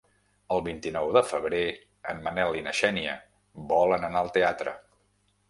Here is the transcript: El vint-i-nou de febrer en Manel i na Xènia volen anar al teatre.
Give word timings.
El 0.53 0.61
vint-i-nou 0.67 1.09
de 1.17 1.21
febrer 1.31 1.59
en 2.13 2.23
Manel 2.29 2.57
i 2.61 2.65
na 2.69 2.75
Xènia 2.79 3.15
volen 3.75 4.09
anar 4.11 4.27
al 4.27 4.35
teatre. 4.41 4.77